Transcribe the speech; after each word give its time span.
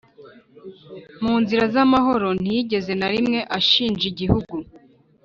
mu 1.23 1.33
nzira 1.41 1.63
z'amahoro. 1.73 2.27
ntiyigeze 2.41 2.91
na 2.99 3.07
rimwe 3.13 3.39
ashinja 3.57 4.03
igihugu 4.11 4.55